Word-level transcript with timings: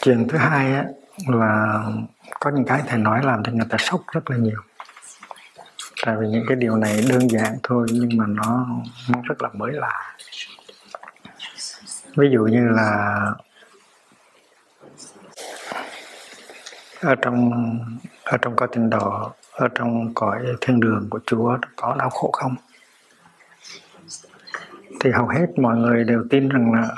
chuyện 0.00 0.28
thứ 0.28 0.38
hai 0.38 0.72
á, 0.72 0.84
là 1.26 1.82
có 2.40 2.50
những 2.50 2.64
cái 2.64 2.82
thầy 2.86 2.98
nói 2.98 3.24
làm 3.24 3.42
cho 3.42 3.52
người 3.52 3.66
ta 3.70 3.78
sốc 3.78 4.00
rất 4.12 4.30
là 4.30 4.36
nhiều. 4.36 4.60
Tại 6.06 6.16
vì 6.20 6.28
những 6.28 6.44
cái 6.48 6.56
điều 6.56 6.76
này 6.76 7.04
đơn 7.08 7.30
giản 7.30 7.58
thôi 7.62 7.86
nhưng 7.90 8.08
mà 8.16 8.24
nó 8.26 8.66
nó 9.08 9.18
rất 9.24 9.42
là 9.42 9.48
mới 9.52 9.72
lạ. 9.72 10.16
Ví 12.16 12.28
dụ 12.32 12.40
như 12.40 12.68
là 12.68 13.20
ở 17.00 17.14
trong 17.14 17.50
ở 18.24 18.36
trong 18.36 18.56
cõi 18.56 18.68
tinh 18.72 18.90
độ 18.90 19.32
ở 19.52 19.68
trong 19.74 20.14
cõi 20.14 20.46
thiên 20.60 20.80
đường 20.80 21.06
của 21.10 21.20
Chúa 21.26 21.58
có 21.76 21.96
đau 21.98 22.10
khổ 22.10 22.30
không? 22.32 22.54
Thì 25.00 25.10
hầu 25.10 25.28
hết 25.28 25.46
mọi 25.56 25.76
người 25.76 26.04
đều 26.04 26.24
tin 26.30 26.48
rằng 26.48 26.72
là 26.72 26.88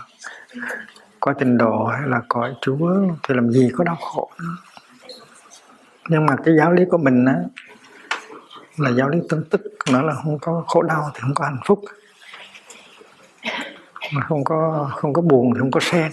có 1.20 1.32
tình 1.32 1.58
độ 1.58 1.84
hay 1.84 2.08
là 2.08 2.22
cõi 2.28 2.54
Chúa 2.60 2.90
thì 3.22 3.34
làm 3.34 3.50
gì 3.50 3.70
có 3.76 3.84
đau 3.84 3.96
khổ 3.96 4.30
nữa. 4.38 4.56
nhưng 6.08 6.26
mà 6.26 6.36
cái 6.44 6.54
giáo 6.58 6.72
lý 6.72 6.84
của 6.90 6.98
mình 6.98 7.24
á, 7.24 7.34
là 8.76 8.90
giáo 8.90 9.08
lý 9.08 9.18
tương 9.28 9.44
tức, 9.44 9.60
nó 9.92 10.02
là 10.02 10.14
không 10.14 10.38
có 10.38 10.64
khổ 10.66 10.82
đau 10.82 11.10
thì 11.14 11.20
không 11.20 11.34
có 11.34 11.44
hạnh 11.44 11.60
phúc. 11.66 11.80
Mà 14.12 14.22
không 14.22 14.44
có 14.44 14.90
không 14.96 15.12
có 15.12 15.22
buồn 15.22 15.54
thì 15.54 15.60
không 15.60 15.70
có 15.70 15.80
sen. 15.80 16.12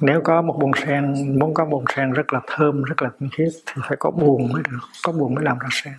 Nếu 0.00 0.20
có 0.24 0.42
một 0.42 0.56
bông 0.60 0.72
sen, 0.86 1.14
muốn 1.38 1.54
có 1.54 1.64
bông 1.64 1.84
sen 1.96 2.12
rất 2.12 2.32
là 2.32 2.40
thơm, 2.46 2.82
rất 2.82 3.02
là 3.02 3.10
tinh 3.20 3.28
khiết, 3.36 3.48
thì 3.66 3.82
phải 3.88 3.96
có 4.00 4.10
buồn 4.10 4.52
mới 4.52 4.62
được, 4.70 4.78
có 5.04 5.12
buồn 5.12 5.34
mới 5.34 5.44
làm 5.44 5.58
ra 5.58 5.68
sen. 5.72 5.94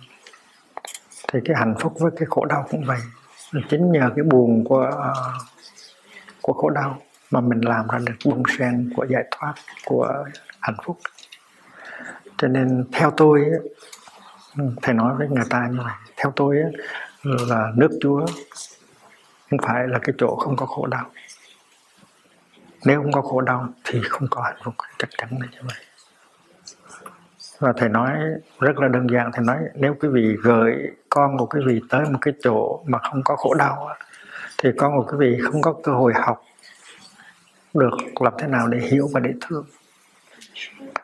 Thì 1.32 1.38
cái 1.44 1.56
hạnh 1.58 1.74
phúc 1.80 1.96
với 1.98 2.10
cái 2.16 2.26
khổ 2.30 2.44
đau 2.44 2.66
cũng 2.70 2.84
vậy. 2.84 2.98
Chính 3.70 3.92
nhờ 3.92 4.10
cái 4.16 4.24
buồn 4.24 4.64
của 4.64 4.90
của 6.46 6.52
khổ 6.52 6.70
đau 6.70 6.98
mà 7.30 7.40
mình 7.40 7.60
làm 7.60 7.88
ra 7.88 7.98
được 7.98 8.14
bông 8.24 8.42
sen 8.58 8.92
của 8.96 9.06
giải 9.10 9.24
thoát 9.30 9.54
của 9.84 10.24
hạnh 10.60 10.76
phúc. 10.84 10.98
Cho 12.38 12.48
nên 12.48 12.84
theo 12.92 13.10
tôi 13.10 13.44
ừ, 14.58 14.64
thầy 14.82 14.94
nói 14.94 15.14
với 15.18 15.28
người 15.28 15.44
ta 15.50 15.68
như 15.70 15.78
này, 15.84 15.96
theo 16.16 16.32
tôi 16.36 16.56
là 17.22 17.72
nước 17.76 17.98
chúa 18.00 18.26
không 19.50 19.58
phải 19.62 19.88
là 19.88 19.98
cái 20.02 20.14
chỗ 20.18 20.36
không 20.36 20.56
có 20.56 20.66
khổ 20.66 20.86
đau. 20.86 21.10
Nếu 22.84 23.02
không 23.02 23.12
có 23.12 23.22
khổ 23.22 23.40
đau 23.40 23.68
thì 23.84 24.00
không 24.08 24.28
có 24.30 24.42
hạnh 24.42 24.58
phúc, 24.64 24.74
chắc 24.98 25.08
chắn 25.18 25.28
là 25.40 25.46
như 25.52 25.58
vậy. 25.62 25.84
Và 27.58 27.72
thầy 27.76 27.88
nói 27.88 28.18
rất 28.60 28.78
là 28.78 28.88
đơn 28.88 29.06
giản, 29.12 29.30
thầy 29.32 29.44
nói 29.44 29.58
nếu 29.74 29.94
quý 30.00 30.08
vị 30.08 30.36
gửi 30.42 30.90
con 31.08 31.38
của 31.38 31.46
quý 31.46 31.60
vị 31.66 31.80
tới 31.88 32.04
một 32.10 32.18
cái 32.20 32.34
chỗ 32.42 32.84
mà 32.86 32.98
không 32.98 33.22
có 33.24 33.36
khổ 33.36 33.54
đau 33.54 33.88
thì 34.64 34.70
con 34.76 34.96
của 34.96 35.06
quý 35.10 35.16
vị 35.18 35.38
không 35.42 35.62
có 35.62 35.74
cơ 35.82 35.92
hội 35.92 36.12
học 36.14 36.42
được 37.74 37.90
làm 38.20 38.32
thế 38.38 38.46
nào 38.46 38.68
để 38.68 38.78
hiểu 38.78 39.08
và 39.12 39.20
để 39.20 39.30
thương. 39.40 39.64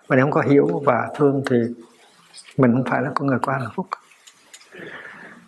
Và 0.07 0.17
nếu 0.17 0.25
không 0.25 0.33
có 0.33 0.41
hiểu 0.41 0.83
và 0.85 1.09
thương 1.17 1.43
thì 1.51 1.57
mình 2.57 2.73
không 2.73 2.85
phải 2.91 3.03
là 3.03 3.11
con 3.15 3.29
người 3.29 3.39
có 3.43 3.53
hạnh 3.53 3.71
phúc. 3.75 3.87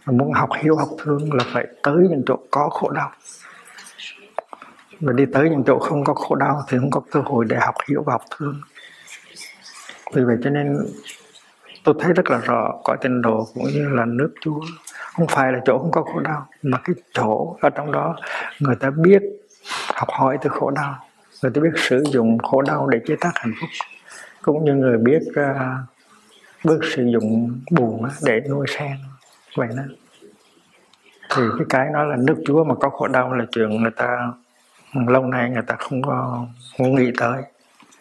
Mà 0.06 0.12
muốn 0.12 0.32
học 0.32 0.48
hiểu, 0.62 0.76
học 0.76 0.88
thương 0.98 1.32
là 1.32 1.44
phải 1.52 1.66
tới 1.82 1.96
những 2.10 2.22
chỗ 2.26 2.36
có 2.50 2.68
khổ 2.68 2.90
đau. 2.90 3.12
Và 5.00 5.12
đi 5.12 5.26
tới 5.32 5.50
những 5.50 5.62
chỗ 5.66 5.78
không 5.78 6.04
có 6.04 6.14
khổ 6.14 6.34
đau 6.34 6.64
thì 6.68 6.78
không 6.78 6.90
có 6.90 7.00
cơ 7.10 7.20
hội 7.20 7.44
để 7.48 7.56
học 7.56 7.74
hiểu 7.88 8.02
và 8.06 8.12
học 8.12 8.24
thương. 8.38 8.60
Vì 10.12 10.24
vậy 10.24 10.36
cho 10.44 10.50
nên 10.50 10.76
tôi 11.84 11.94
thấy 12.00 12.12
rất 12.12 12.30
là 12.30 12.38
rõ 12.38 12.80
cõi 12.84 12.96
tinh 13.00 13.22
đồ 13.22 13.48
cũng 13.54 13.64
như 13.64 13.88
là 13.88 14.04
nước 14.04 14.34
chúa 14.40 14.60
không 15.12 15.26
phải 15.26 15.52
là 15.52 15.60
chỗ 15.64 15.78
không 15.78 15.90
có 15.90 16.02
khổ 16.02 16.20
đau 16.20 16.46
mà 16.62 16.78
cái 16.84 16.96
chỗ 17.12 17.56
ở 17.60 17.70
trong 17.70 17.92
đó 17.92 18.16
người 18.60 18.76
ta 18.76 18.90
biết 18.90 19.22
học 19.94 20.08
hỏi 20.10 20.38
từ 20.42 20.50
khổ 20.50 20.70
đau. 20.70 20.94
Người 21.42 21.50
ta 21.54 21.60
biết 21.60 21.70
sử 21.76 22.04
dụng 22.06 22.38
khổ 22.38 22.62
đau 22.62 22.86
để 22.86 23.00
chế 23.06 23.16
tác 23.20 23.32
hạnh 23.34 23.52
phúc. 23.60 23.68
Cũng 24.42 24.64
như 24.64 24.74
người 24.74 24.98
biết 24.98 25.22
uh, 25.30 25.56
bước 26.64 26.80
sử 26.96 27.04
dụng 27.04 27.60
buồn 27.70 28.08
để 28.22 28.40
nuôi 28.50 28.66
sen. 28.68 28.96
Vậy 29.56 29.68
đó. 29.76 29.82
Thì 31.34 31.42
cái 31.58 31.66
cái 31.68 31.90
nói 31.92 32.06
là 32.06 32.16
nước 32.16 32.42
chúa 32.46 32.64
mà 32.64 32.74
có 32.74 32.88
khổ 32.88 33.08
đau 33.08 33.32
là 33.32 33.44
chuyện 33.52 33.82
người 33.82 33.90
ta 33.90 34.32
lâu 34.94 35.26
nay 35.26 35.50
người 35.50 35.62
ta 35.66 35.76
không 35.78 36.02
có 36.02 36.46
không 36.78 36.94
nghĩ 36.94 37.10
tới. 37.18 37.42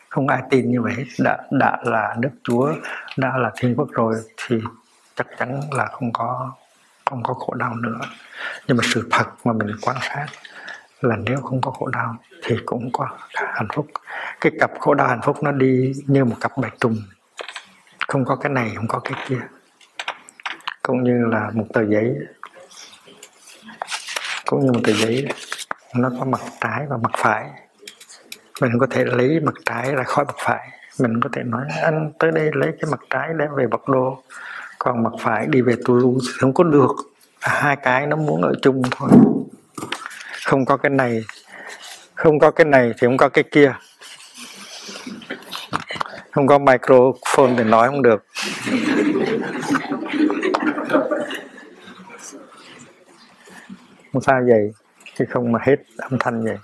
Không 0.09 0.27
ai 0.27 0.41
tin 0.49 0.71
như 0.71 0.81
vậy 0.81 1.05
đã 1.19 1.37
đã 1.51 1.77
là 1.83 2.15
nước 2.19 2.31
chúa 2.43 2.73
đã 3.17 3.37
là 3.37 3.51
thiên 3.55 3.75
quốc 3.75 3.87
rồi 3.91 4.15
thì 4.47 4.55
chắc 5.15 5.27
chắn 5.37 5.61
là 5.71 5.85
không 5.85 6.13
có 6.13 6.51
không 7.11 7.23
có 7.23 7.33
khổ 7.33 7.53
đau 7.53 7.75
nữa. 7.75 7.99
Nhưng 8.67 8.77
mà 8.77 8.83
sự 8.93 9.07
thật 9.11 9.25
mà 9.43 9.53
mình 9.53 9.75
quan 9.81 9.97
sát 10.01 10.25
là 11.01 11.15
nếu 11.15 11.41
không 11.41 11.61
có 11.61 11.71
khổ 11.71 11.87
đau 11.87 12.15
thì 12.43 12.55
cũng 12.65 12.89
có 12.93 13.07
hạnh 13.33 13.67
phúc. 13.73 13.87
Cái 14.41 14.51
cặp 14.59 14.71
khổ 14.79 14.93
đau 14.93 15.07
hạnh 15.07 15.21
phúc 15.23 15.43
nó 15.43 15.51
đi 15.51 15.93
như 16.07 16.25
một 16.25 16.35
cặp 16.41 16.51
bạch 16.57 16.73
trùng 16.79 16.97
không 18.11 18.25
có 18.25 18.35
cái 18.35 18.51
này, 18.51 18.71
không 18.75 18.87
có 18.87 18.99
cái 18.99 19.13
kia. 19.27 19.39
Cũng 20.83 21.03
như 21.03 21.25
là 21.25 21.49
một 21.53 21.65
tờ 21.73 21.85
giấy. 21.85 22.15
Cũng 24.45 24.65
như 24.65 24.71
một 24.71 24.79
tờ 24.83 24.93
giấy, 24.93 25.27
nó 25.95 26.09
có 26.19 26.25
mặt 26.25 26.41
trái 26.61 26.85
và 26.89 26.97
mặt 26.97 27.11
phải. 27.17 27.49
Mình 28.61 28.71
có 28.79 28.87
thể 28.89 29.05
lấy 29.05 29.39
mặt 29.39 29.53
trái 29.65 29.95
ra 29.95 30.03
khỏi 30.03 30.25
mặt 30.25 30.35
phải. 30.37 30.69
Mình 30.99 31.21
có 31.21 31.29
thể 31.33 31.43
nói, 31.43 31.65
anh, 31.81 32.11
tới 32.19 32.31
đây 32.31 32.49
lấy 32.53 32.71
cái 32.81 32.91
mặt 32.91 32.99
trái 33.09 33.29
đem 33.37 33.49
về 33.55 33.67
bậc 33.67 33.87
đô 33.89 34.23
còn 34.83 35.03
mặt 35.03 35.13
phải 35.19 35.47
đi 35.47 35.61
về 35.61 35.75
Toulouse 35.85 36.27
thì 36.27 36.37
không 36.39 36.53
có 36.53 36.63
được. 36.63 36.91
Hai 37.39 37.75
cái 37.75 38.07
nó 38.07 38.15
muốn 38.15 38.41
ở 38.41 38.53
chung 38.61 38.81
thôi. 38.91 39.09
Không 40.45 40.65
có 40.65 40.77
cái 40.77 40.89
này, 40.89 41.23
không 42.15 42.39
có 42.39 42.51
cái 42.51 42.65
này 42.65 42.91
thì 42.97 43.07
không 43.07 43.17
có 43.17 43.29
cái 43.29 43.43
kia. 43.51 43.73
Không 46.31 46.47
có 46.47 46.57
microphone 46.57 47.53
thì 47.57 47.63
nói 47.63 47.87
không 47.87 48.01
được. 48.01 48.25
Không 54.13 54.21
sao 54.21 54.41
vậy, 54.47 54.73
chứ 55.17 55.25
không 55.29 55.51
mà 55.51 55.59
hết 55.63 55.75
âm 55.97 56.19
thanh 56.19 56.43
vậy. 56.43 56.57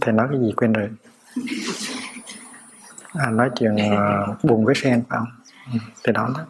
Thầy 0.00 0.14
nói 0.14 0.26
cái 0.30 0.40
gì 0.40 0.52
quên 0.56 0.72
rồi 0.72 0.88
à, 3.12 3.30
nói 3.30 3.50
chuyện 3.58 3.76
uh, 3.76 4.44
buồn 4.44 4.64
với 4.64 4.74
sen 4.74 5.02
phải 5.08 5.18
không 5.18 5.28
ừ, 6.02 6.12
đó 6.12 6.28
đó 6.36 6.44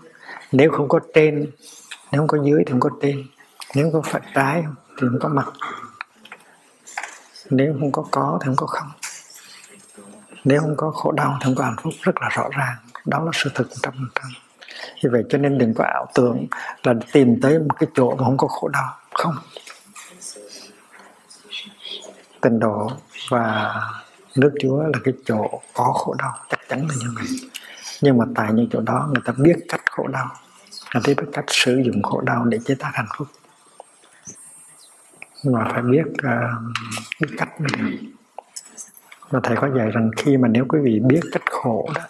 nếu 0.52 0.70
không 0.70 0.88
có 0.88 1.00
trên 1.14 1.50
nếu 2.12 2.20
không 2.20 2.28
có 2.28 2.38
dưới 2.44 2.62
thì 2.66 2.70
không 2.70 2.80
có 2.80 2.90
trên 3.02 3.24
nếu 3.74 3.90
không 3.90 4.02
có 4.02 4.10
phải 4.10 4.22
trái 4.34 4.64
thì 4.88 5.06
không 5.10 5.18
có 5.20 5.28
mặt 5.28 5.46
nếu 7.50 7.76
không 7.80 7.92
có 7.92 8.06
có 8.10 8.38
thì 8.40 8.46
không 8.46 8.56
có 8.56 8.66
không 8.66 8.88
nếu 10.44 10.60
không 10.60 10.74
có 10.76 10.90
khổ 10.90 11.12
đau 11.12 11.38
thì 11.40 11.44
không 11.44 11.54
có 11.54 11.64
hạnh 11.64 11.76
phúc 11.82 11.92
rất 12.02 12.22
là 12.22 12.28
rõ 12.28 12.48
ràng 12.56 12.76
đó 13.04 13.24
là 13.24 13.30
sự 13.34 13.50
thực 13.54 13.68
trăm 13.82 13.92
phần 13.92 14.08
trăm 14.14 14.30
vì 15.02 15.10
vậy 15.10 15.24
cho 15.28 15.38
nên 15.38 15.58
đừng 15.58 15.74
có 15.74 15.84
ảo 15.84 16.06
tưởng 16.14 16.46
là 16.82 16.94
tìm 17.12 17.40
tới 17.42 17.58
một 17.58 17.74
cái 17.78 17.88
chỗ 17.94 18.10
mà 18.10 18.24
không 18.24 18.36
có 18.36 18.48
khổ 18.48 18.68
đau 18.68 18.94
không 19.14 19.34
tình 22.40 22.58
độ 22.58 22.90
và 23.28 23.74
nước 24.36 24.54
Chúa 24.60 24.82
là 24.82 24.98
cái 25.04 25.14
chỗ 25.24 25.60
có 25.74 25.92
khổ 25.92 26.14
đau 26.18 26.38
chắc 26.48 26.60
chắn 26.68 26.88
là 26.88 26.94
như 27.00 27.06
vậy. 27.14 27.26
Nhưng 28.00 28.18
mà 28.18 28.24
tại 28.34 28.52
những 28.52 28.68
chỗ 28.72 28.80
đó 28.80 29.08
người 29.12 29.22
ta 29.24 29.32
biết 29.36 29.56
cách 29.68 29.82
khổ 29.90 30.06
đau. 30.06 30.30
Người 30.94 31.02
ta 31.04 31.22
biết 31.22 31.28
cách 31.32 31.44
sử 31.48 31.82
dụng 31.84 32.02
khổ 32.02 32.20
đau 32.20 32.44
để 32.44 32.58
chế 32.64 32.74
tác 32.74 32.90
hạnh 32.92 33.08
phúc. 33.16 33.28
Mà 35.44 35.68
phải 35.72 35.82
biết 35.82 36.04
uh, 36.06 36.76
biết 37.20 37.28
cách 37.38 37.60
mới 37.60 37.68
được 37.78 38.06
và 39.30 39.40
thầy 39.42 39.56
có 39.56 39.68
dạy 39.76 39.90
rằng 39.90 40.10
khi 40.16 40.36
mà 40.36 40.48
nếu 40.48 40.64
quý 40.68 40.78
vị 40.82 41.00
biết 41.00 41.20
cách 41.32 41.42
khổ 41.50 41.90
đó 41.94 42.02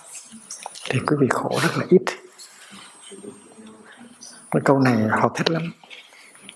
thì 0.90 1.00
quý 1.06 1.16
vị 1.20 1.26
khổ 1.30 1.58
rất 1.62 1.78
là 1.78 1.84
ít. 1.88 2.02
Cái 4.50 4.62
câu 4.64 4.80
này 4.80 5.08
họ 5.10 5.28
thích 5.34 5.50
lắm. 5.50 5.62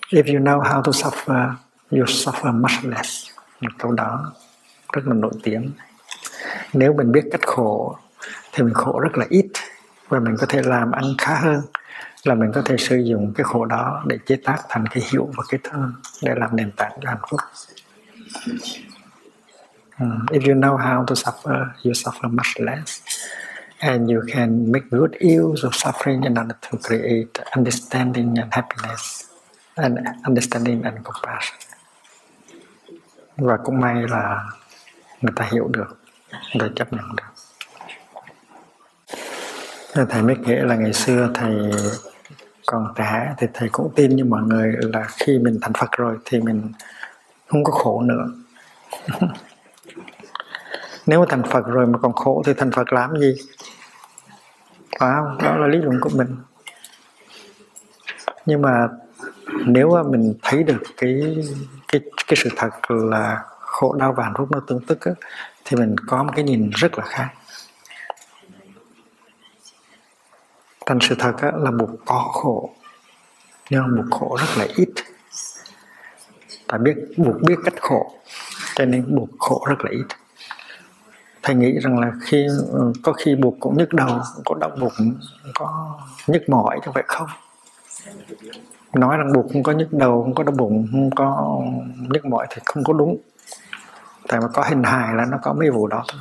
If 0.09 0.35
you 0.35 0.45
know 0.45 0.63
how 0.63 0.83
to 0.83 0.91
suffer 0.91 1.53
you 1.91 2.05
suffer 2.05 2.61
much 2.61 2.85
less. 2.95 3.31
Câu 3.79 3.93
đó 3.93 4.33
rất 4.93 5.03
là 5.07 5.15
nổi 5.15 5.33
tiếng. 5.43 5.71
Nếu 6.73 6.93
mình 6.93 7.13
biết 7.13 7.25
cách 7.33 7.47
khổ 7.47 7.97
thì 8.53 8.63
mình 8.63 8.75
khổ 8.75 9.01
rất 9.01 9.19
là 9.19 9.27
ít 9.29 9.47
và 10.09 10.21
mình 10.21 10.37
có 10.39 10.47
thể 10.47 10.63
làm 10.63 10.93
ăn 10.93 11.05
khá 11.19 11.35
hơn 11.35 11.61
là 12.25 12.35
mình 12.35 12.53
có 12.55 12.63
thể 12.65 12.77
sử 12.77 12.97
dụng 12.97 13.33
cái 13.37 13.45
khổ 13.45 13.65
đó 13.65 14.03
để 14.07 14.19
chế 14.27 14.37
tác 14.45 14.57
thành 14.69 14.85
cái 14.87 15.03
hiểu 15.13 15.31
và 15.37 15.45
cái 15.49 15.61
thơ 15.65 15.93
để 16.23 16.35
làm 16.37 16.57
nền 16.57 16.73
tảng 16.73 16.93
cho 17.03 17.09
hạnh 17.09 17.23
phúc 17.31 17.41
um, 20.01 20.11
hmm, 20.11 20.27
if 20.27 20.41
you 20.49 20.55
know 20.55 20.77
how 20.77 21.05
to 21.05 21.15
suffer 21.15 21.67
you 21.85 21.93
suffer 21.93 22.29
much 22.29 22.61
less 22.61 23.03
and 23.81 24.11
you 24.11 24.23
can 24.33 24.73
make 24.73 24.91
good 24.91 25.17
use 25.21 25.63
of 25.63 25.75
suffering 25.75 26.23
in 26.23 26.39
order 26.39 26.57
to 26.71 26.79
create 26.79 27.41
understanding 27.57 28.39
and 28.39 28.53
happiness 28.53 29.25
and 29.77 29.99
understanding 30.27 30.83
and 30.83 30.99
compassion. 31.05 31.59
Và 33.37 33.57
cũng 33.57 33.81
may 33.81 33.95
là 34.09 34.45
người 35.21 35.33
ta 35.37 35.49
hiểu 35.53 35.69
được. 35.69 35.99
Người 36.31 36.69
ta 36.69 36.75
chấp 36.77 36.93
nhận 36.93 37.05
được. 37.17 37.25
Thầy 40.09 40.23
mới 40.23 40.37
kể 40.47 40.57
là 40.57 40.75
ngày 40.77 40.93
xưa 40.93 41.31
thầy 41.35 41.71
còn 42.67 42.93
trẻ 42.97 43.35
thì 43.39 43.47
thầy 43.55 43.69
cũng 43.69 43.93
tin 43.97 44.17
như 44.17 44.25
mọi 44.25 44.43
người 44.43 44.75
là 44.81 45.07
khi 45.19 45.39
mình 45.39 45.59
thành 45.63 45.73
Phật 45.73 45.93
rồi 45.93 46.17
thì 46.25 46.41
mình 46.41 46.73
không 47.47 47.65
có 47.65 47.73
khổ 47.73 48.03
nữa. 48.03 48.27
Nếu 51.07 51.21
mà 51.21 51.27
thành 51.29 51.43
Phật 51.43 51.67
rồi 51.67 51.87
mà 51.87 51.99
còn 51.99 52.13
khổ 52.13 52.43
thì 52.47 52.55
thành 52.55 52.71
Phật 52.71 52.93
làm 52.93 53.21
gì? 53.21 53.35
Phải 55.01 55.13
không? 55.15 55.39
Đó 55.43 55.57
là 55.57 55.67
lý 55.67 55.79
luận 55.79 55.99
của 56.01 56.11
mình. 56.15 56.37
Nhưng 58.47 58.63
mà 58.63 58.89
nếu 59.67 59.91
mà 59.91 60.03
mình 60.03 60.35
thấy 60.43 60.63
được 60.63 60.83
cái 60.97 61.37
cái 61.89 62.01
cái 62.27 62.37
sự 62.37 62.51
thật 62.57 62.91
là 62.91 63.45
khổ 63.71 63.93
đau 63.93 64.13
và 64.13 64.25
hạnh 64.25 64.35
phúc 64.39 64.49
nó 64.51 64.61
tương 64.67 64.81
tức 64.87 65.01
á, 65.01 65.13
thì 65.65 65.77
mình 65.77 65.97
có 66.07 66.23
một 66.23 66.33
cái 66.35 66.45
nhìn 66.45 66.71
rất 66.71 66.99
là 66.99 67.05
khác. 67.05 67.29
Thành 70.87 70.99
sự 71.01 71.15
thật 71.19 71.33
á, 71.39 71.53
là 71.55 71.71
buộc 71.71 71.91
có 72.07 72.31
khổ 72.33 72.71
nhưng 73.71 73.97
buộc 73.97 74.21
khổ 74.21 74.37
rất 74.41 74.59
là 74.59 74.67
ít. 74.77 74.89
Ta 76.69 76.79
biết 76.79 76.97
buộc 77.17 77.37
biết 77.47 77.55
cách 77.65 77.75
khổ 77.81 78.13
cho 78.75 78.85
nên 78.85 79.17
buộc 79.17 79.29
khổ 79.39 79.65
rất 79.69 79.85
là 79.85 79.91
ít. 79.91 80.07
Thầy 81.43 81.55
nghĩ 81.55 81.79
rằng 81.79 81.99
là 81.99 82.13
khi 82.23 82.47
có 83.03 83.13
khi 83.13 83.35
buộc 83.35 83.57
cũng 83.61 83.79
nhức 83.79 83.93
đầu 83.93 84.21
có 84.45 84.55
đau 84.55 84.71
bụng 84.81 85.19
có 85.55 85.99
nhức 86.27 86.49
mỏi 86.49 86.81
chứ 86.85 86.91
vậy 86.95 87.05
không? 87.07 87.27
Nói 88.95 89.17
rằng 89.17 89.33
buộc 89.33 89.47
không 89.53 89.63
có 89.63 89.73
nhức 89.73 89.93
đầu 89.93 90.23
không 90.23 90.35
có 90.35 90.43
đau 90.45 90.55
bụng 90.59 90.89
không 90.93 91.11
có 91.11 91.61
nhức 91.97 92.25
mỏi 92.27 92.47
thì 92.51 92.63
không 92.65 92.85
có 92.85 92.93
đúng 92.93 93.17
tại 94.31 94.41
mà 94.41 94.49
có 94.49 94.65
hình 94.69 94.83
hài 94.83 95.15
là 95.15 95.25
nó 95.25 95.39
có 95.43 95.53
mấy 95.53 95.71
vụ 95.71 95.87
đó 95.87 96.05
thôi. 96.13 96.21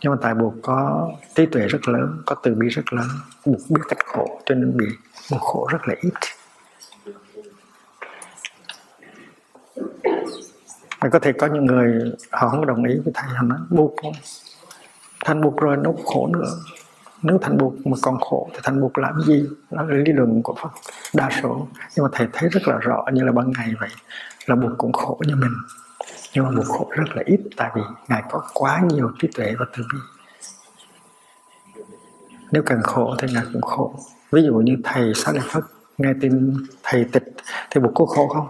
Nhưng 0.00 0.12
mà 0.12 0.18
tại 0.22 0.34
buộc 0.34 0.54
có 0.62 1.08
trí 1.34 1.46
tuệ 1.46 1.66
rất 1.68 1.88
lớn, 1.88 2.22
có 2.26 2.36
từ 2.42 2.54
bi 2.54 2.68
rất 2.68 2.92
lớn, 2.92 3.08
buộc 3.44 3.60
biết 3.68 3.80
cách 3.88 3.98
khổ, 4.06 4.40
cho 4.46 4.54
nên 4.54 4.76
bị 4.76 4.86
buộc 5.30 5.40
khổ 5.40 5.68
rất 5.72 5.88
là 5.88 5.94
ít. 6.00 6.12
Mà 11.00 11.08
có 11.12 11.18
thể 11.18 11.32
có 11.32 11.46
những 11.46 11.66
người 11.66 12.12
họ 12.32 12.48
không 12.48 12.66
đồng 12.66 12.84
ý 12.84 12.94
với 13.04 13.12
thầy 13.14 13.28
họ 13.28 13.42
nói, 13.42 13.58
buộc 13.70 13.94
thành 15.24 15.40
buộc 15.40 15.56
rồi 15.56 15.76
nó 15.76 15.90
khổ 16.04 16.28
nữa. 16.32 16.50
Nếu 17.22 17.38
thành 17.42 17.58
buộc 17.58 17.86
mà 17.86 17.96
còn 18.02 18.20
khổ 18.20 18.50
thì 18.52 18.58
thành 18.62 18.80
buộc 18.80 18.98
làm 18.98 19.20
gì? 19.22 19.48
Đó 19.70 19.82
là 19.82 19.96
lý 19.96 20.12
luận 20.12 20.42
của 20.42 20.54
Phật 20.62 20.70
đa 21.14 21.30
số. 21.42 21.68
Nhưng 21.96 22.04
mà 22.04 22.08
thầy 22.12 22.28
thấy 22.32 22.48
rất 22.48 22.68
là 22.68 22.78
rõ 22.78 23.04
như 23.12 23.24
là 23.24 23.32
ban 23.32 23.52
ngày 23.58 23.74
vậy, 23.80 23.90
là 24.46 24.56
buộc 24.56 24.72
cũng 24.78 24.92
khổ 24.92 25.20
như 25.26 25.36
mình 25.36 25.52
nhưng 26.34 26.44
mà 26.44 26.50
buộc 26.50 26.66
khổ 26.66 26.90
rất 26.90 27.16
là 27.16 27.22
ít, 27.26 27.40
tại 27.56 27.70
vì 27.74 27.82
ngài 28.08 28.22
có 28.30 28.42
quá 28.54 28.82
nhiều 28.88 29.10
trí 29.18 29.28
tuệ 29.34 29.54
và 29.58 29.66
từ 29.76 29.82
bi 29.92 29.98
nếu 32.52 32.62
cần 32.66 32.82
khổ 32.82 33.14
thì 33.18 33.28
ngài 33.34 33.44
cũng 33.52 33.62
khổ. 33.62 33.94
Ví 34.30 34.42
dụ 34.42 34.54
như 34.54 34.76
thầy 34.84 35.12
sát 35.14 35.32
Lợi 35.34 35.44
Phất, 35.48 35.62
nghe 35.98 36.12
tin 36.20 36.54
thầy 36.82 37.04
tịch 37.12 37.24
thì 37.70 37.80
buộc 37.80 37.92
có 37.94 38.06
khổ 38.06 38.28
không? 38.28 38.48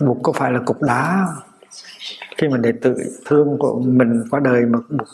Buộc 0.00 0.18
có 0.22 0.32
phải 0.32 0.52
là 0.52 0.60
cục 0.66 0.82
đá 0.82 1.26
khi 2.38 2.48
mà 2.48 2.56
đệ 2.56 2.72
tử 2.82 2.96
thương 3.26 3.56
của 3.58 3.80
mình 3.80 4.24
qua 4.30 4.40
đời 4.40 4.62
mà 4.66 4.78
buộc 4.88 5.08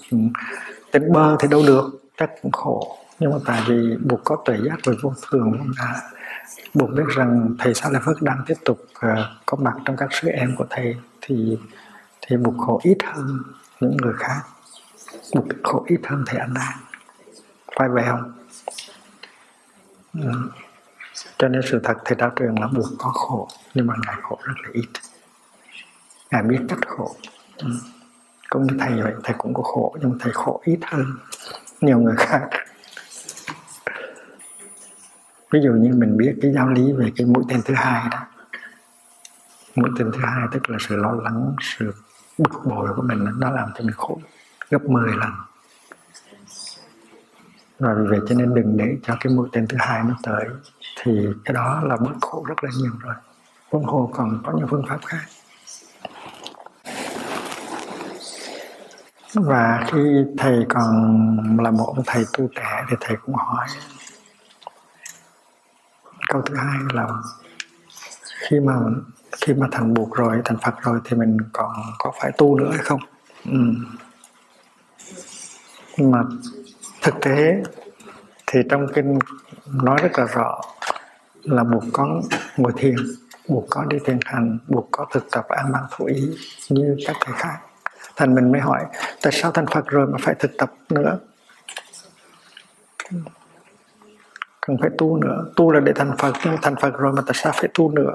tính 0.93 1.13
bơ 1.13 1.37
thì 1.41 1.49
đâu 1.49 1.63
được? 1.67 1.85
Chắc 2.17 2.31
cũng 2.43 2.53
khổ. 2.53 2.99
Nhưng 3.19 3.31
mà 3.31 3.39
tại 3.47 3.63
vì 3.69 3.97
buộc 4.05 4.21
có 4.25 4.37
tuệ 4.45 4.57
giác 4.67 4.77
về 4.85 4.95
vô 5.03 5.13
thường 5.31 5.73
là 5.79 6.01
buộc 6.75 6.91
biết 6.91 7.05
rằng 7.17 7.55
thầy 7.59 7.75
Sa 7.75 7.89
La 7.91 8.00
Phất 8.05 8.17
đang 8.21 8.43
tiếp 8.47 8.55
tục 8.65 8.79
uh, 9.06 9.19
có 9.47 9.56
mặt 9.61 9.75
trong 9.85 9.97
các 9.97 10.09
sư 10.12 10.29
em 10.29 10.55
của 10.59 10.67
thầy 10.71 10.97
thì 11.21 11.59
thì 12.21 12.37
buộc 12.37 12.55
khổ 12.59 12.81
ít 12.83 12.99
hơn 13.05 13.43
những 13.81 13.97
người 13.97 14.15
khác. 14.17 14.41
Buộc 15.35 15.45
khổ 15.62 15.85
ít 15.87 16.00
hơn 16.05 16.25
thầy 16.27 16.41
Anh 16.41 16.55
đang 16.55 16.79
phải 17.79 17.89
vậy 17.89 18.05
không? 18.06 18.33
Ừ. 20.15 20.31
cho 21.39 21.49
nên 21.49 21.62
sự 21.71 21.81
thật 21.85 21.97
thầy 22.05 22.17
đạo 22.17 22.31
trường 22.37 22.61
là 22.61 22.67
buộc 22.67 22.87
có 22.99 23.11
khổ 23.11 23.49
nhưng 23.75 23.87
mà 23.87 23.95
ngài 24.06 24.17
khổ 24.23 24.39
rất 24.43 24.55
là 24.62 24.69
ít. 24.73 24.89
Ngài 26.31 26.43
biết 26.43 26.59
cách 26.69 26.79
khổ. 26.87 27.17
Ừ. 27.56 27.69
cũng 28.50 28.67
như 28.67 28.77
thầy 28.81 29.03
vậy 29.03 29.12
thầy 29.25 29.35
cũng 29.39 29.55
có 29.55 29.62
khổ 29.62 29.97
nhưng 30.00 30.11
mà 30.11 30.17
thầy 30.21 30.33
khổ 30.33 30.61
ít 30.65 30.79
hơn 30.83 31.05
nhiều 31.81 31.99
người 31.99 32.17
khác 32.17 32.49
ví 35.50 35.61
dụ 35.65 35.73
như 35.73 35.93
mình 35.95 36.17
biết 36.17 36.35
cái 36.43 36.53
giáo 36.55 36.69
lý 36.69 36.93
về 36.93 37.12
cái 37.17 37.27
mũi 37.27 37.45
tên 37.49 37.62
thứ 37.65 37.75
hai 37.75 38.09
đó. 38.11 38.19
Mũi 39.75 39.91
tên 39.99 40.11
thứ 40.12 40.21
hai 40.23 40.49
tức 40.53 40.71
là 40.71 40.79
sự 40.81 40.97
lo 40.97 41.12
lắng, 41.12 41.55
sự 41.61 41.93
bực 42.39 42.65
bội 42.65 42.89
của 42.97 43.03
mình, 43.03 43.25
nó 43.37 43.50
làm 43.50 43.69
cho 43.75 43.85
mình 43.85 43.95
khổ, 43.97 44.21
gấp 44.71 44.85
10 44.85 45.17
lần. 45.17 45.31
Và 47.79 47.95
vì 47.95 48.06
vậy 48.09 48.21
cho 48.29 48.35
nên 48.35 48.55
đừng 48.55 48.77
để 48.77 48.97
cho 49.03 49.17
cái 49.21 49.33
mũi 49.33 49.49
tên 49.53 49.67
thứ 49.69 49.77
hai 49.81 50.03
nó 50.03 50.15
tới. 50.23 50.45
Thì 51.03 51.27
cái 51.45 51.55
đó 51.55 51.83
là 51.85 51.97
bớt 51.97 52.15
khổ 52.21 52.45
rất 52.49 52.65
là 52.65 52.71
nhiều 52.79 52.93
rồi. 52.99 53.15
Huống 53.71 53.85
hồ 53.85 54.11
còn 54.15 54.43
có 54.45 54.53
những 54.56 54.69
phương 54.69 54.85
pháp 54.89 54.99
khác. 55.06 55.25
Và 59.35 59.87
khi 59.93 60.25
thầy 60.39 60.67
còn 60.69 61.59
là 61.62 61.71
một 61.71 61.93
ông 61.97 62.05
thầy 62.06 62.25
tu 62.39 62.49
trẻ 62.56 62.85
thì 62.91 62.97
thầy 63.00 63.17
cũng 63.17 63.35
hỏi 63.35 63.67
câu 66.29 66.43
thứ 66.43 66.55
hai 66.55 66.79
là 66.93 67.07
khi 68.49 68.61
mà 68.61 68.75
khi 69.41 69.55
mà 69.55 69.67
thành 69.73 69.95
buộc 69.95 70.15
rồi 70.15 70.41
thành 70.45 70.59
phật 70.65 70.75
rồi 70.83 71.01
thì 71.05 71.17
mình 71.17 71.37
còn 71.53 71.73
có 71.99 72.13
phải 72.21 72.33
tu 72.39 72.59
nữa 72.59 72.71
hay 72.71 72.85
không? 72.85 73.01
Ừ. 73.45 73.59
mà 75.99 76.23
thực 77.03 77.15
tế 77.23 77.63
thì 78.47 78.61
trong 78.71 78.87
kinh 78.95 79.19
nói 79.73 79.99
rất 80.03 80.19
là 80.19 80.25
rõ 80.25 80.61
là 81.43 81.65
buộc 81.65 81.85
có 81.93 82.23
ngồi 82.57 82.73
thiền, 82.77 82.97
buộc 83.49 83.67
có 83.71 83.85
đi 83.85 83.99
thiền 84.05 84.19
hành, 84.25 84.59
buộc 84.69 84.89
có 84.91 85.07
thực 85.13 85.31
tập 85.31 85.47
an 85.49 85.73
bằng 85.73 85.87
thủ 85.91 86.05
ý 86.05 86.29
như 86.69 86.97
các 87.07 87.17
thầy 87.21 87.35
khác. 87.39 87.59
Thành 88.17 88.35
mình 88.35 88.53
mới 88.53 88.61
hỏi, 88.61 88.85
tại 89.23 89.33
sao 89.33 89.51
thành 89.53 89.67
phật 89.67 89.87
rồi 89.87 90.07
mà 90.07 90.19
phải 90.23 90.35
thực 90.35 90.51
tập 90.59 90.73
nữa? 90.89 91.19
Không 94.69 94.79
phải 94.81 94.91
tu 94.99 95.17
nữa. 95.17 95.44
Tu 95.56 95.73
là 95.73 95.81
để 95.81 95.93
thành 95.93 96.17
phật, 96.19 96.32
nhưng 96.44 96.56
thành 96.62 96.76
phật 96.76 96.99
rồi 96.99 97.12
mà 97.12 97.23
tại 97.26 97.35
sao 97.35 97.53
phải 97.56 97.69
tu 97.75 97.91
nữa? 97.91 98.15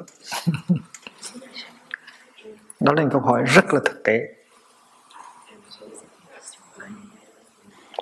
Đó 2.79 2.94
là 2.94 3.03
câu 3.11 3.21
hỏi 3.21 3.44
rất 3.45 3.73
là 3.73 3.79
thực 3.85 4.03
tế. 4.03 4.35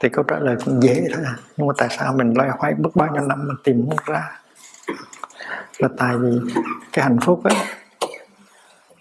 Thì 0.02 0.10
câu 0.10 0.24
trả 0.24 0.40
lời 0.40 0.56
cũng 0.66 0.84
dễ 0.84 1.08
thôi 1.14 1.24
à. 1.26 1.36
nhưng 1.58 1.68
mà 1.68 1.74
tại 1.78 1.90
sao 1.98 2.14
mình 2.14 2.34
loay 2.38 2.50
hoay 2.58 2.74
bước 2.74 2.96
bao 2.96 3.14
nhiêu 3.14 3.22
năm 3.22 3.48
mà 3.48 3.54
tìm 3.64 3.90
không 3.90 4.00
ra? 4.06 4.42
Là 5.78 5.90
tại 5.98 6.18
vì 6.18 6.40
cái 6.94 7.06
hạnh 7.06 7.20
phúc 7.22 7.44
ấy, 7.44 7.56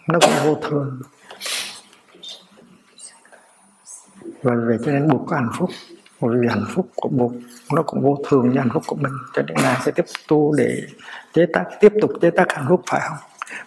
nó 0.09 0.19
cũng 0.21 0.35
vô 0.45 0.55
thường. 0.63 1.01
Và 4.43 4.55
vì 4.67 4.77
cho 4.85 4.93
nên 4.93 5.09
buộc 5.09 5.27
có 5.27 5.37
hạnh 5.37 5.51
phúc 5.59 5.71
bởi 6.21 6.39
vì 6.41 6.49
hạnh 6.49 6.65
phúc 6.75 6.89
của 6.95 7.09
bụt 7.09 7.33
nó 7.73 7.83
cũng 7.83 8.01
vô 8.01 8.19
thường 8.29 8.51
như 8.51 8.59
hạnh 8.59 8.69
phúc 8.75 8.83
của 8.87 8.97
mình. 8.97 9.13
Cho 9.35 9.43
nên 9.43 9.57
ngài 9.63 9.77
sẽ 9.85 9.93
tiếp 9.93 10.05
tu 10.29 10.55
để 10.57 10.83
chế 11.33 11.47
tác, 11.53 11.65
tiếp 11.81 11.93
tục 12.01 12.11
chế 12.23 12.31
tác 12.31 12.53
hạnh 12.53 12.67
phúc, 12.69 12.83
phải 12.91 13.01
không? 13.09 13.19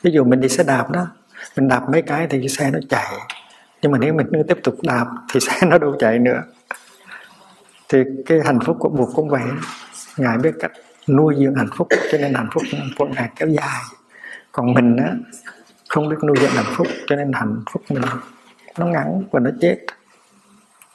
Ví 0.02 0.12
dụ 0.12 0.24
mình 0.24 0.42
đi 0.42 0.50
xe 0.50 0.64
đạp 0.64 0.92
đó, 0.92 1.08
mình 1.58 1.68
đạp 1.68 1.90
mấy 1.92 2.02
cái 2.02 2.28
thì 2.30 2.40
cái 2.40 2.50
xe 2.50 2.72
nó 2.72 2.80
chạy. 2.90 3.14
Nhưng 3.82 3.92
mà 3.92 3.98
nếu 3.98 4.14
mình 4.14 4.28
cứ 4.34 4.44
tiếp 4.48 4.58
tục 4.64 4.76
đạp 4.84 5.06
thì 5.34 5.40
xe 5.48 5.68
nó 5.68 5.78
đâu 5.78 5.96
chạy 6.00 6.20
nữa. 6.20 6.42
Thì 7.90 8.00
cái 8.26 8.40
hạnh 8.46 8.60
phúc 8.66 8.78
của 8.80 8.90
bụt 8.90 9.10
cũng 9.16 9.30
vậy. 9.30 9.44
Ngài 10.18 10.38
biết 10.38 10.56
cách 10.60 10.72
nuôi 11.08 11.36
dưỡng 11.40 11.56
hạnh 11.56 11.70
phúc. 11.76 11.88
Cho 12.12 12.18
nên 12.18 12.34
hạnh 12.34 12.50
phúc 12.54 12.64
của 12.98 13.06
ngài 13.06 13.30
kéo 13.36 13.50
dài. 13.50 13.82
Còn 14.52 14.74
mình 14.74 14.98
á, 14.98 15.14
không 15.90 16.10
biết 16.10 16.16
nuôi 16.24 16.36
dưỡng 16.42 16.52
hạnh 16.52 16.74
phúc. 16.76 16.88
Cho 17.08 17.16
nên 17.16 17.32
hạnh 17.34 17.64
phúc 17.72 17.84
mình 17.90 18.02
nó 18.78 18.86
ngắn 18.86 19.24
và 19.32 19.40
nó 19.40 19.50
chết 19.62 19.78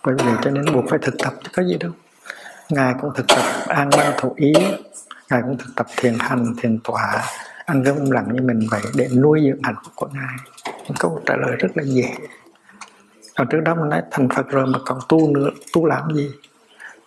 bởi 0.08 0.16
vì 0.26 0.32
cho 0.42 0.50
nên 0.50 0.64
buộc 0.74 0.84
phải 0.90 0.98
thực 1.02 1.14
tập 1.18 1.34
chứ 1.44 1.50
có 1.52 1.62
gì 1.62 1.76
đâu. 1.80 1.90
Ngài 2.68 2.94
cũng 3.00 3.10
thực 3.14 3.26
tập 3.28 3.42
an 3.66 3.90
ban 3.96 4.12
thủ 4.18 4.32
ý, 4.36 4.52
ngài 5.30 5.42
cũng 5.42 5.58
thực 5.58 5.68
tập 5.76 5.86
thiền 5.96 6.14
hành, 6.18 6.54
thiền 6.58 6.78
tọa, 6.84 7.22
ăn 7.64 7.84
cơm 7.84 7.96
im 7.96 8.10
lặng 8.10 8.28
như 8.32 8.42
mình 8.42 8.60
vậy 8.70 8.80
để 8.96 9.08
nuôi 9.16 9.40
dưỡng 9.44 9.62
hạnh 9.62 9.74
phúc 9.84 9.92
của 9.96 10.08
ngài. 10.12 10.36
Câu 10.98 11.22
trả 11.26 11.36
lời 11.36 11.56
rất 11.58 11.68
là 11.74 11.82
dễ. 11.86 12.14
Ở 13.34 13.44
trước 13.44 13.60
đó 13.60 13.74
mình 13.74 13.88
nói 13.88 14.02
thành 14.10 14.28
phật 14.28 14.48
rồi 14.48 14.66
mà 14.66 14.78
còn 14.86 14.98
tu 15.08 15.30
nữa, 15.30 15.50
tu 15.72 15.86
làm 15.86 16.14
gì? 16.14 16.30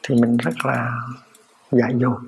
Thì 0.03 0.15
mình 0.15 0.37
rất 0.37 0.65
là 0.65 0.91
dại 1.71 1.93
dột. 1.97 2.19